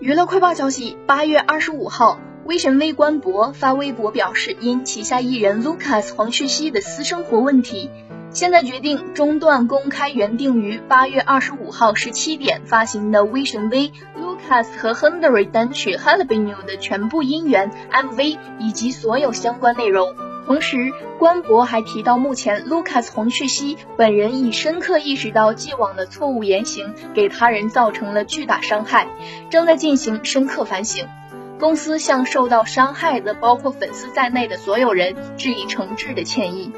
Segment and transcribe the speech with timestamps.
[0.00, 7.90] 娱乐快报消息：八月二十五号，威神威官博发微博表示，因旗下艺人 Lucas 黄旭熙的私生活问题，
[8.30, 20.14] 现在决定中断公开原定于八月二十五号十七点发行的威神威 Lucas 和 Henry 单曲《h a l a b e n u 的全部音源、MV 以及所有相关内容。
[20.48, 29.08] 同时，官博还提到，目前卢卡斯洪旭熙本人已深刻意识到既往的错误言行给他人造成了巨大伤害，
[29.50, 31.06] 正在进行深刻反省。
[31.60, 36.72] 公司向受到伤害的包括粉丝在内的所有人致以诚挚的歉意。